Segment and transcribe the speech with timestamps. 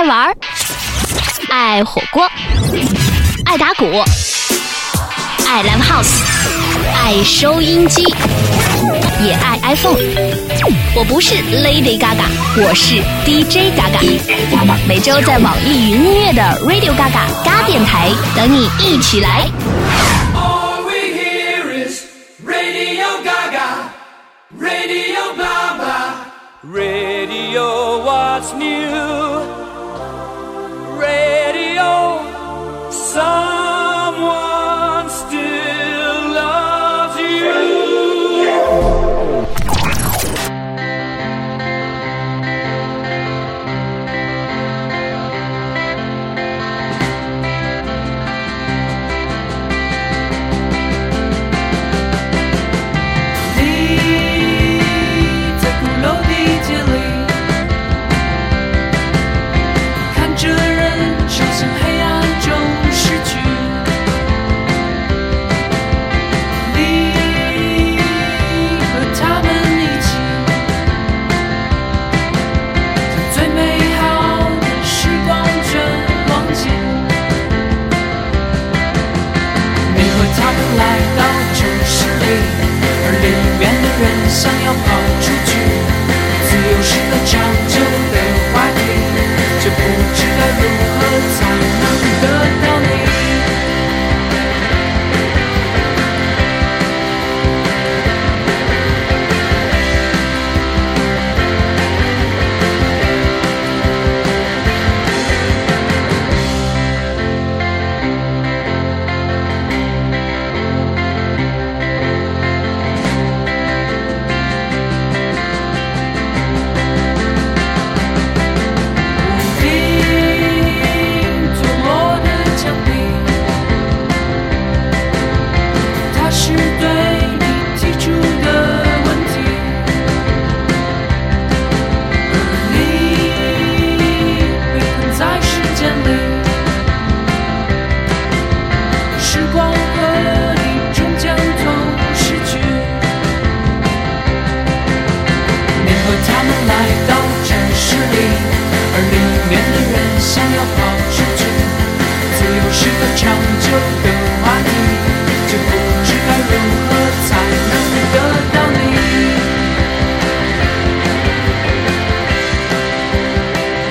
[0.00, 0.34] 爱玩，
[1.50, 2.26] 爱火锅，
[3.44, 3.84] 爱打鼓，
[5.46, 6.22] 爱 live house，
[7.04, 8.02] 爱收音机，
[9.22, 9.98] 也爱 iPhone。
[10.96, 12.24] 我不是 Lady Gaga，
[12.56, 12.94] 我是
[13.26, 14.00] DJ Gaga。
[14.88, 19.50] 每周在网易云音乐的 Radio Gaga 嘎电台等你一起来。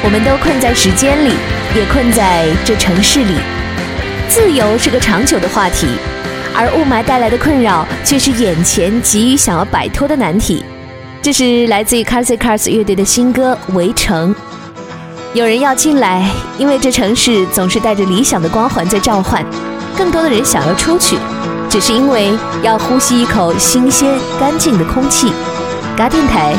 [0.01, 1.33] 我们都困在时间里，
[1.75, 3.35] 也困在这城市里。
[4.29, 5.87] 自由是个长久的话题，
[6.55, 10.63] 而雾霾带来的困扰却是眼前急于想要摆脱的难题。
[11.21, 14.33] 这是来自于 Carsy Cars 乐队的新歌《围城》。
[15.33, 16.25] 有人要进来，
[16.57, 19.43] 因为这城市总是带着理想的光环在召唤；
[19.97, 21.17] 更多的人想要出去，
[21.69, 22.31] 只是因为
[22.63, 25.33] 要呼吸一口新鲜干净的空气。
[25.97, 26.53] 嘎电台，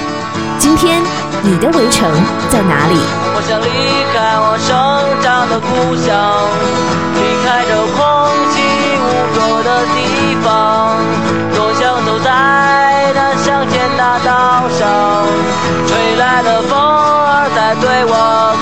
[0.59, 1.01] 今天
[1.43, 2.13] 你的围城
[2.51, 3.30] 在哪里？
[3.41, 3.65] 我想离
[4.13, 4.69] 开我生
[5.23, 6.13] 长的故乡，
[7.17, 7.99] 离开这空
[8.53, 8.61] 气
[9.01, 9.03] 污
[9.33, 11.01] 浊的地方。
[11.57, 12.29] 多想走在
[13.15, 15.25] 那乡间大道上，
[15.89, 18.13] 吹来的风儿在对我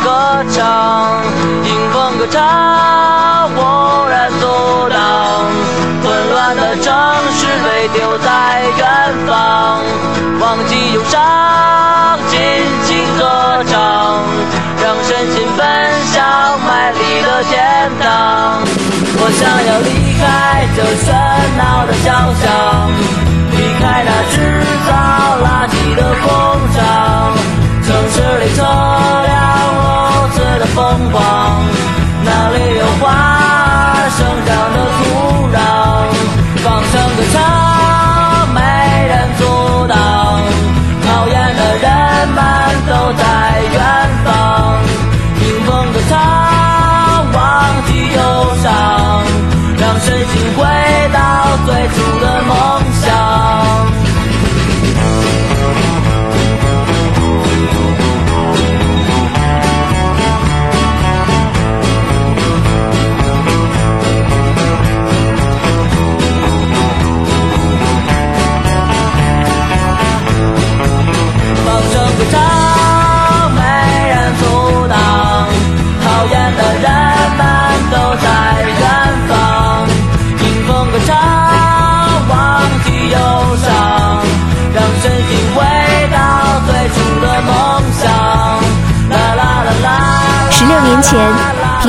[0.04, 1.26] 歌唱，
[1.66, 4.46] 迎风歌唱，忽然阻
[4.94, 4.94] 挡，
[6.04, 6.94] 混乱的城
[7.34, 8.86] 市被丢在远
[9.26, 9.82] 方，
[10.38, 11.18] 忘记忧伤，
[22.28, 22.67] house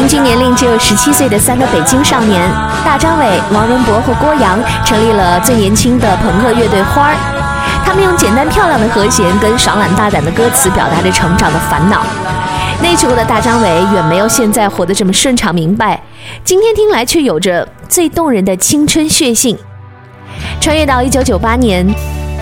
[0.09, 2.41] 均年龄只有十七岁的三个北京少年
[2.83, 7.15] 大张伟、王仁博和郭阳，成立了最年轻的朋克乐队花儿。
[7.85, 12.01] 他们用简单漂亮的和弦跟爽朗大胆的歌词，表达着成长的烦恼。
[12.81, 16.01] 那时候的大张伟远没有现在活得这么顺畅明白，
[16.43, 19.55] 今天听来却有着最动人的青春血性。
[20.59, 21.87] 穿越到一九九八年，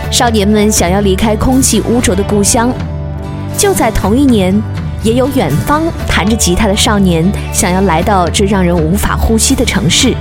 [0.10, 2.72] 少年们想要离开空气污浊的故乡。
[3.58, 4.58] 就在同一年，
[5.04, 10.14] 也有远方弹着吉他的少年想要来到这让人无法呼吸的城市。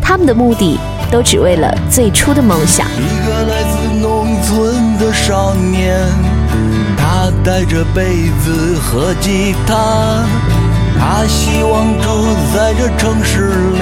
[0.00, 0.78] 他们的目的
[1.10, 2.86] 都只为了最初的梦想。
[2.86, 5.98] 一个来自农村的少年，
[6.96, 10.24] 他带着被子和吉他，
[10.98, 13.80] 他希望住在这城市里，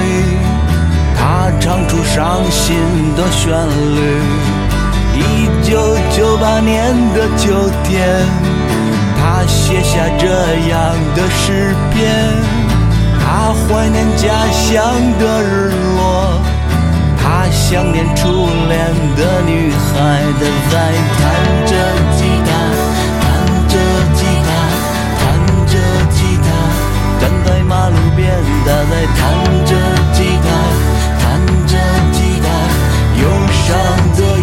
[1.17, 2.75] 他唱出伤心
[3.15, 3.53] 的旋
[3.95, 4.21] 律。
[5.15, 8.25] 一九九八年的秋天，
[9.29, 10.25] 他写下这
[10.69, 12.15] 样的诗篇，
[13.19, 14.81] 他怀念家乡
[15.19, 16.39] 的日落。
[17.21, 18.79] 他想念初恋
[19.17, 20.41] 的女孩，她
[20.71, 20.75] 在
[21.19, 21.19] 弹
[21.67, 21.75] 着
[22.15, 22.49] 吉他，
[23.19, 23.27] 弹
[23.67, 23.75] 着
[24.15, 24.49] 吉他，
[25.19, 25.21] 弹
[25.67, 25.75] 着
[26.15, 26.47] 吉他，
[27.19, 28.31] 站在马路边，
[28.65, 29.19] 她在弹
[29.65, 29.75] 着
[30.13, 30.47] 吉他，
[31.19, 31.25] 弹
[31.67, 31.75] 着
[32.13, 32.47] 吉他，
[33.21, 33.67] 忧伤
[34.15, 34.36] 的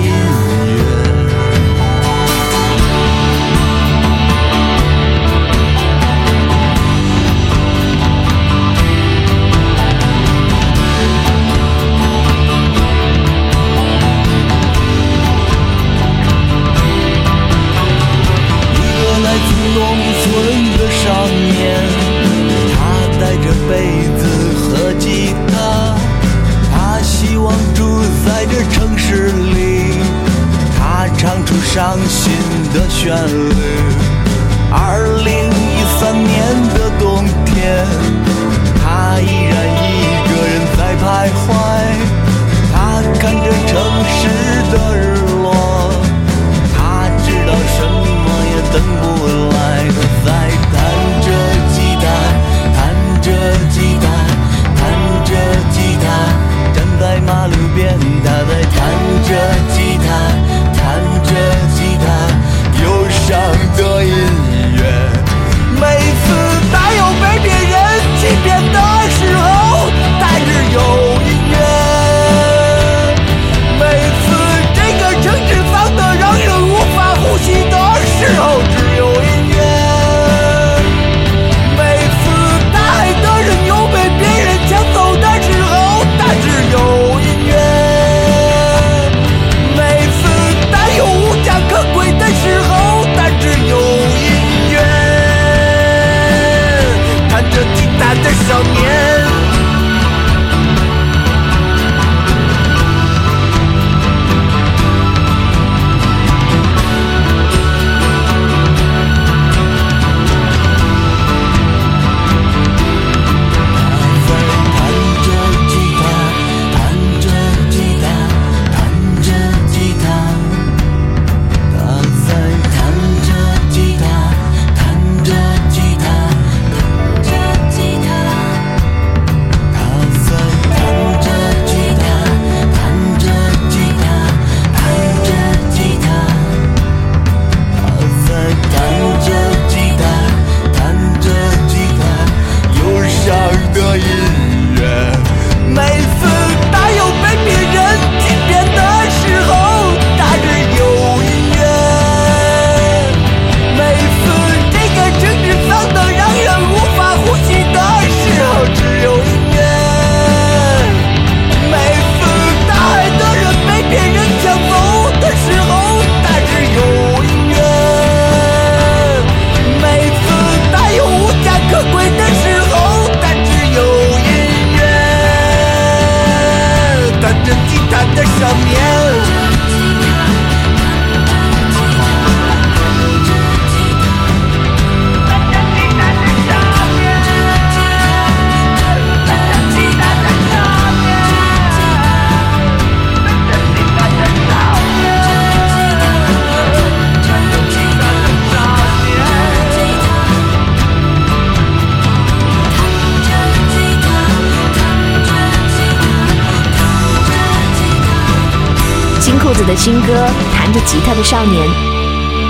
[209.84, 210.14] 新歌
[210.56, 211.68] 《弹着吉他的少年》，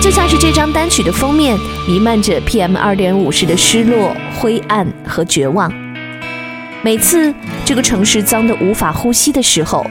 [0.00, 5.68] 就像是这张单曲的封面，弥漫着 PM 二点五时的失落、灰暗和绝望。
[6.80, 9.84] 每次这个城市脏得无法呼吸的时候，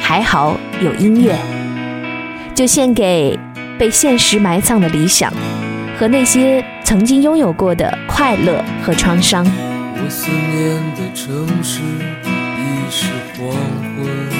[0.00, 1.38] 还好有音乐，
[2.52, 3.38] 就献给
[3.78, 5.32] 被现实埋葬的理想
[5.96, 9.44] 和那些曾经拥有过的快乐和创伤。
[9.44, 11.78] 我思念的城市
[12.24, 13.06] 已是
[13.38, 13.52] 黄
[13.96, 14.37] 昏，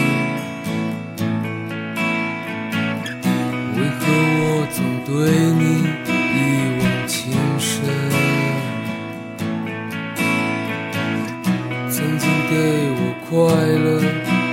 [4.08, 5.10] 可我总对
[5.60, 5.62] 你
[6.34, 6.36] 一
[6.80, 7.12] 往情
[7.58, 7.68] 深？
[11.90, 12.52] 曾经给
[12.96, 13.30] 我快
[13.84, 13.86] 乐，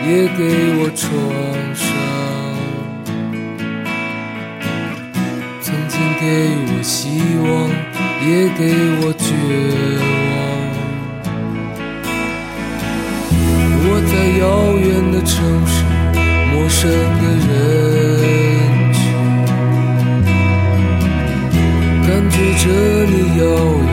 [0.05, 0.39] 也给
[0.77, 1.03] 我创
[1.73, 1.83] 伤；
[5.61, 6.23] 曾经给
[6.67, 6.93] 我希
[7.41, 7.47] 望，
[8.27, 8.61] 也给
[8.99, 9.25] 我绝
[10.01, 10.33] 望。
[13.87, 14.43] 我在遥
[14.77, 15.33] 远的城
[15.65, 15.73] 市，
[16.51, 17.49] 陌生的人
[22.57, 23.84] 着你遥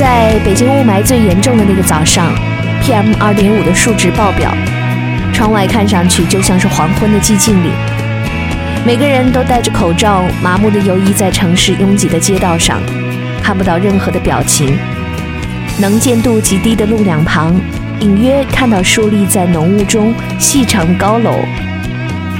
[0.00, 2.32] 在北京雾霾最严重的那个早上
[2.82, 4.50] ，PM 二点五的数值爆表，
[5.30, 7.68] 窗外看上去就像是黄昏的寂静里。
[8.82, 12.80] 每个人都戴着口罩，麻木地游移在城市拥挤的街道上，
[13.42, 14.74] 看不到任何的表情。
[15.78, 17.60] 能见度极低的路两旁，
[18.00, 21.34] 隐约看到竖立在浓雾中细长高楼，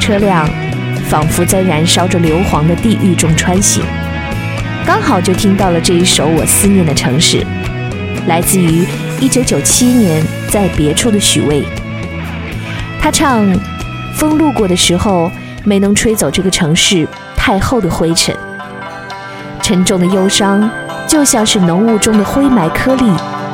[0.01, 0.49] 车辆
[1.11, 3.85] 仿佛在燃烧着硫磺的地狱中穿行。
[4.93, 7.47] 刚好就听到了这一首我思念的城市
[8.27, 8.85] 来自于
[9.21, 11.63] 一九九七年在别处的许巍。
[13.01, 13.47] 他唱
[14.13, 15.31] 风路过的时候
[15.63, 17.07] 没能吹走这个城市
[17.37, 18.35] 太厚的灰尘。
[19.63, 20.69] 沉重的忧伤
[21.07, 23.13] 就像是浓雾中的灰霾颗粒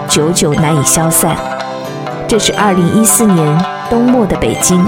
[0.08, 1.36] 久久难以消散。
[2.26, 4.82] 这是二零一四年冬末的北京。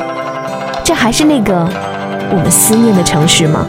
[0.82, 1.68] 这还是那个
[2.30, 3.68] 我们思念的城市吗？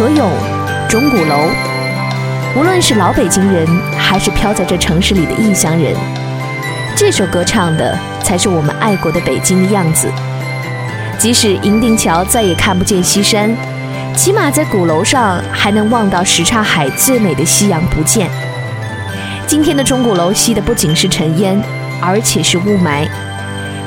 [0.00, 0.30] 何勇，
[0.88, 1.50] 钟鼓楼，
[2.56, 3.66] 无论是老北京人，
[3.98, 5.94] 还是飘在这城市里的异乡人，
[6.96, 10.10] 这首歌唱的才是我们爱国的北京的样子。
[11.18, 13.54] 即使银锭桥再也看不见西山，
[14.16, 18.30] 起码在鼓楼上还能望到什刹海最美的夕阳不见。
[19.46, 21.62] 今天的钟鼓楼吸的不仅是尘烟，
[22.00, 23.06] 而且是雾霾。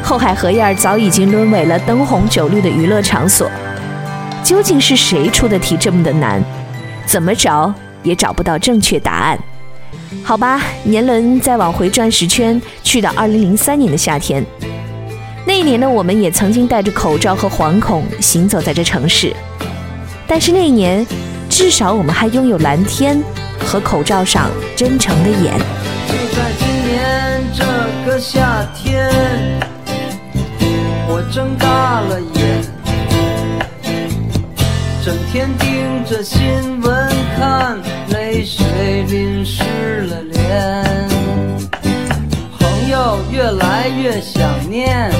[0.03, 3.49] 后海荷叶早已经沦为了灯红酒绿的娱乐场所。
[4.43, 6.43] 究竟是谁出的题这么的难？
[7.05, 9.39] 怎么找也找不到正确答案。
[10.23, 14.45] 好吧，年轮再往回转十圈，去到二零零三年的夏天。
[15.45, 19.33] 那一年呢，我们也曾经戴着口罩和惶恐行走在这城市，
[20.27, 21.05] 但是那一年，
[21.49, 23.21] 至少我们还拥有蓝天
[23.59, 25.53] 和口罩上真诚的眼。
[26.07, 27.65] 就在今年这
[28.05, 29.09] 个夏天，
[31.07, 32.42] 我睁大了眼，
[35.03, 36.39] 整天盯着新
[36.79, 39.61] 闻看，泪水淋湿
[40.03, 41.09] 了脸。
[42.57, 45.11] 朋友越来越想念，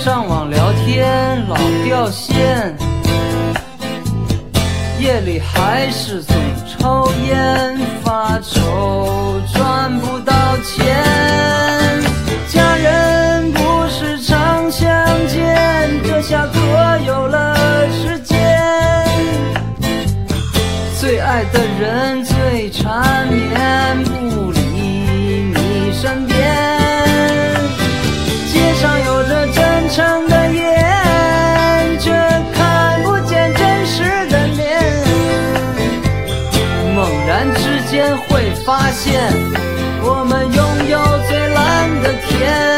[0.00, 2.76] 上网聊天老掉线，
[4.98, 6.34] 夜里还是总
[6.66, 10.34] 抽烟发愁，赚不到
[10.64, 11.07] 钱。
[42.08, 42.77] 的天。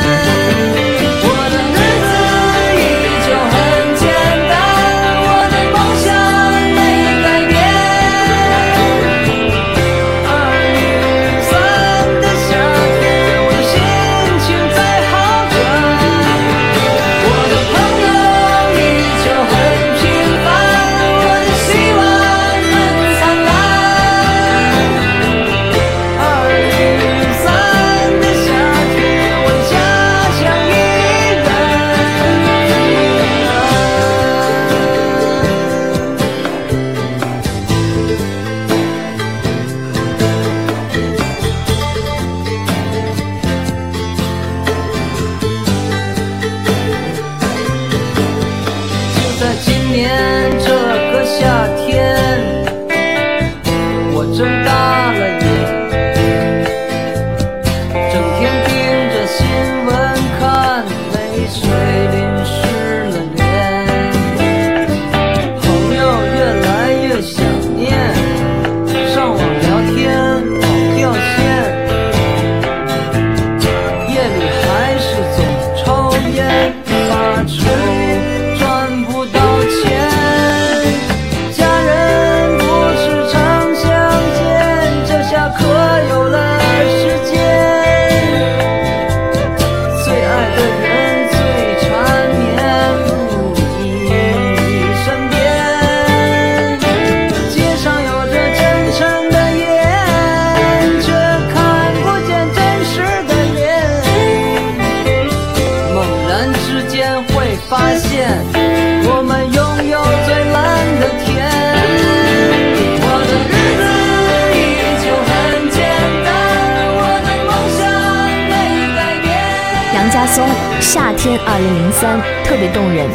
[121.22, 123.06] 天二零零三》特别动人，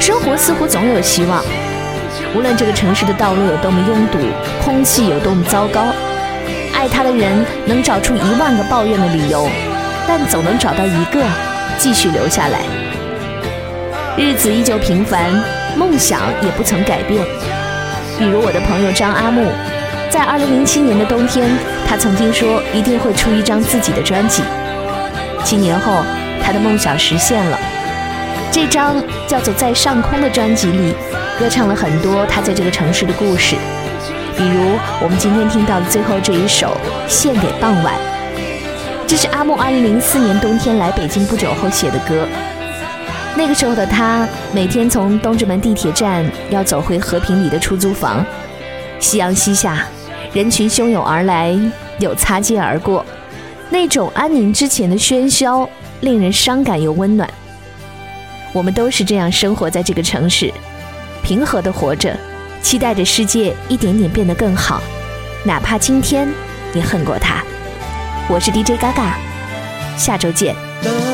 [0.00, 1.42] 生活似乎总有希望。
[2.32, 4.18] 无论这个城市的道路有多么拥堵，
[4.62, 5.82] 空气有多么糟糕，
[6.72, 9.50] 爱他的人能找出一万个抱怨的理由，
[10.06, 11.20] 但总能找到一个
[11.76, 12.60] 继续留下来。
[14.16, 15.28] 日子依旧平凡，
[15.76, 17.20] 梦想也不曾改变。
[18.16, 19.44] 比如我的朋友张阿木，
[20.08, 21.50] 在2007年的冬天，
[21.84, 24.44] 他曾经说一定会出一张自己的专辑。
[25.42, 26.04] 七年后，
[26.48, 27.58] 他的梦想实现了。
[28.50, 30.94] 这张叫做《在上空》的专辑里，
[31.38, 33.54] 歌唱了很多他在这个城市的故事，
[34.34, 36.74] 比如我们今天听到的最后这一首
[37.06, 37.94] 《献给傍晚》，
[39.06, 42.26] 这是阿木2004年冬天来北京不久后写的歌。
[43.36, 48.24] 那个时候的他，每天从东直门地铁站要走回和平里的出租房，
[48.98, 49.84] 夕阳西下，
[50.32, 51.54] 人群汹涌而来，
[51.98, 53.04] 又擦肩而过，
[53.68, 55.68] 那种安宁之前的喧嚣，
[56.00, 57.28] 令人伤感又温暖。
[58.52, 60.52] 我们都是这样生活在这个城市，
[61.22, 62.16] 平和的活着，
[62.62, 64.80] 期待着世界一点点变得更好，
[65.44, 66.28] 哪怕今天
[66.72, 67.42] 你恨过他。
[68.28, 69.18] 我是 DJ 嘎嘎，
[69.96, 70.54] 下周见。
[70.82, 71.08] 灯火，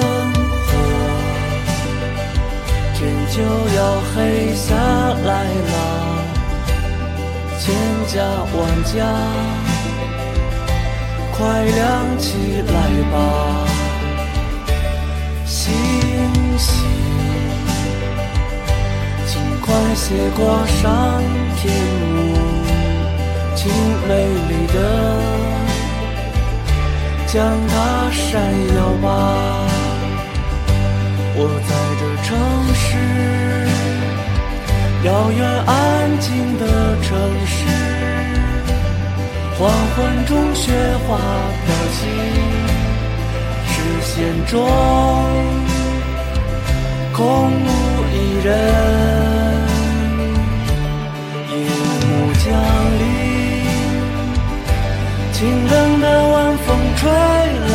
[2.94, 3.42] 天就
[3.76, 4.74] 要黑下
[5.24, 5.74] 来了，
[7.58, 7.74] 千
[8.06, 8.22] 家
[8.54, 9.04] 万家，
[11.32, 12.74] 快亮起来
[13.10, 13.16] 吧，
[15.64, 15.72] 星
[16.58, 16.84] 星，
[19.26, 21.22] 请快些挂上
[21.56, 21.72] 天
[22.12, 22.36] 幕，
[23.54, 23.72] 请
[24.06, 24.12] 美
[24.50, 24.76] 丽的
[27.26, 27.32] 将
[27.66, 27.72] 它
[28.12, 28.22] 闪
[28.76, 29.08] 耀吧。
[31.34, 32.36] 我在这城
[32.74, 32.86] 市，
[35.02, 35.72] 遥远安
[36.20, 36.62] 静的
[37.00, 37.08] 城
[37.46, 37.56] 市，
[39.58, 39.58] 黄
[39.96, 39.96] 昏
[40.26, 40.70] 中雪
[41.08, 41.16] 花
[41.64, 41.98] 飘起，
[43.84, 44.16] 视线
[44.46, 44.54] 中
[47.12, 47.68] 空无
[48.14, 48.48] 一人。
[51.50, 51.54] 夜
[52.08, 52.44] 幕降
[52.98, 53.02] 临，
[55.32, 55.36] 清
[55.68, 56.66] 冷的晚风
[56.96, 57.02] 吹
[57.72, 57.74] 来。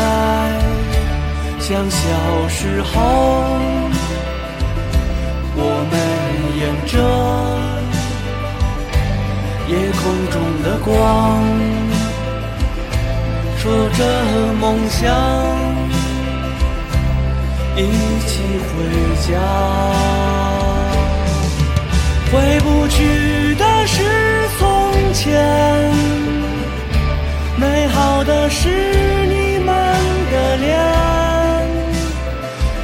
[1.60, 1.98] 像小
[2.48, 2.90] 时候，
[5.56, 5.94] 我们
[6.58, 6.94] 沿着
[9.68, 10.90] 夜空中的光，
[13.60, 14.00] 说着
[14.60, 15.06] 梦想，
[17.82, 18.74] 一起回
[19.28, 19.30] 家。
[22.32, 24.60] 回不去的是从
[25.14, 25.34] 前，
[27.58, 28.70] 美好的是
[29.26, 29.68] 你们
[30.32, 30.68] 的脸。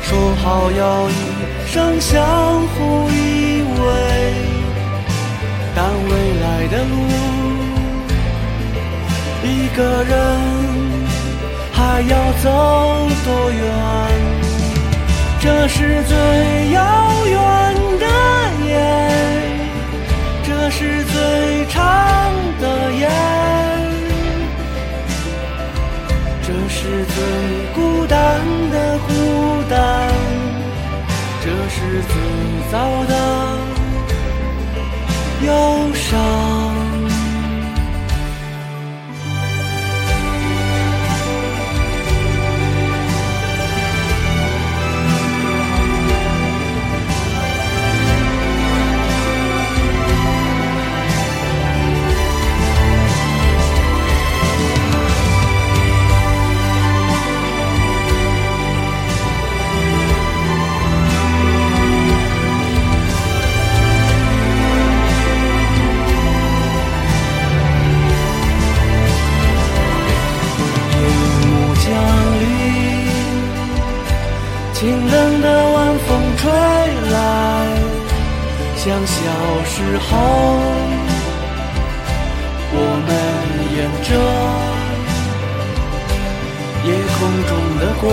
[0.01, 1.13] 说好要一
[1.67, 2.23] 生相
[2.69, 3.91] 互依偎，
[5.75, 6.95] 但未来的路，
[9.43, 10.13] 一个人
[11.71, 12.45] 还要走
[13.25, 13.63] 多远？
[15.45, 16.17] 这是最
[16.71, 16.81] 遥
[17.27, 17.37] 远
[17.99, 18.05] 的
[18.65, 18.73] 夜，
[20.43, 23.07] 这是最长的夜，
[26.41, 27.23] 这是最
[27.75, 29.13] 孤单的孤
[29.69, 30.09] 单，
[31.43, 32.15] 这是最
[32.71, 32.73] 早
[33.05, 33.13] 的
[35.45, 36.64] 忧伤。
[78.85, 79.17] 像小
[79.65, 80.05] 时候，
[82.71, 83.09] 我们
[83.73, 84.09] 沿着
[86.85, 87.17] 夜空
[87.47, 88.05] 中的光，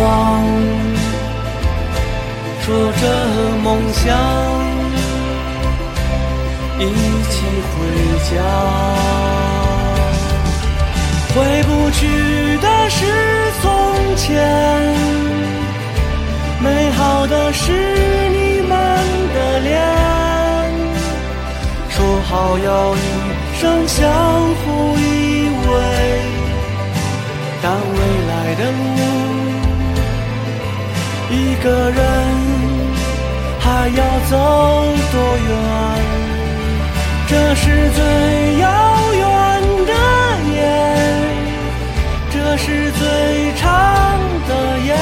[2.63, 3.03] 说着
[3.63, 4.17] 梦想，
[6.79, 6.81] 一
[7.29, 7.35] 起
[7.69, 7.77] 回
[8.31, 8.33] 家。
[11.35, 12.01] 回不去
[12.63, 12.97] 的是
[13.61, 13.69] 从
[14.17, 14.41] 前，
[16.63, 17.73] 美好的是
[18.31, 18.73] 你们
[19.35, 20.22] 的脸。
[22.33, 22.99] 好要一
[23.61, 25.71] 生相互依偎，
[27.61, 29.01] 但未来的路，
[31.29, 32.01] 一个人
[33.61, 34.33] 还要走
[35.13, 35.15] 多
[35.47, 35.51] 远？
[37.29, 38.01] 这是最
[38.61, 38.65] 遥
[39.13, 39.23] 远
[39.87, 39.93] 的
[40.55, 40.59] 夜，
[42.31, 43.03] 这是最
[43.57, 43.69] 长
[44.49, 44.97] 的夜，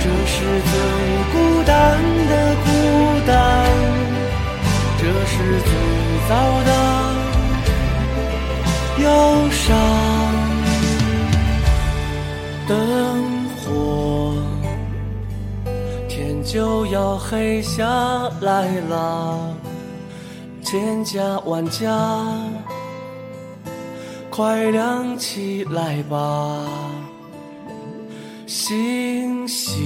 [0.00, 0.34] 这是
[0.72, 0.74] 最
[1.32, 1.34] 孤
[1.64, 1.70] 单
[2.28, 2.51] 的，
[5.32, 5.72] 是最
[6.28, 6.30] 早
[6.68, 6.70] 的
[9.02, 9.06] 忧
[9.50, 9.64] 伤。
[12.68, 12.76] 灯
[13.56, 14.34] 火。
[16.06, 17.82] 天就要黑下
[18.42, 19.56] 来了，
[20.62, 21.90] 千家万家，
[24.30, 26.66] 快亮起来吧，
[28.46, 29.80] 星星，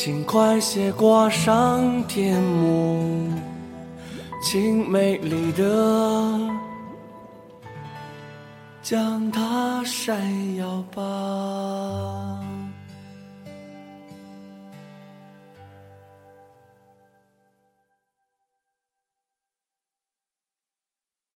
[0.00, 3.32] 请快些挂上天幕，
[4.40, 6.38] 请美丽的
[8.80, 12.27] 将它闪耀吧。